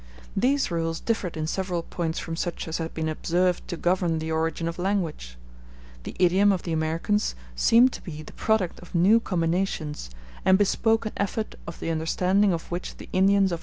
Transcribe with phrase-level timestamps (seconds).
[0.35, 4.31] These rules differed in several points from such as had been observed to govern the
[4.31, 5.37] origin of language.
[6.05, 10.09] The idiom of the Americans seemed to be the product of new combinations,
[10.43, 13.29] and bespoke an effort of the understanding of which the Indians of our days would
[13.29, 13.59] be incapable.